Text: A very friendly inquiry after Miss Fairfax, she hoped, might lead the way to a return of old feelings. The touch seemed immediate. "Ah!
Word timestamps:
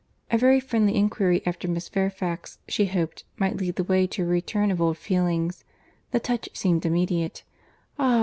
A 0.31 0.37
very 0.39 0.59
friendly 0.59 0.95
inquiry 0.95 1.43
after 1.45 1.67
Miss 1.67 1.87
Fairfax, 1.87 2.57
she 2.67 2.87
hoped, 2.87 3.23
might 3.37 3.57
lead 3.57 3.75
the 3.75 3.83
way 3.83 4.07
to 4.07 4.23
a 4.23 4.25
return 4.25 4.71
of 4.71 4.81
old 4.81 4.97
feelings. 4.97 5.63
The 6.09 6.19
touch 6.19 6.49
seemed 6.55 6.87
immediate. 6.87 7.43
"Ah! 7.99 8.19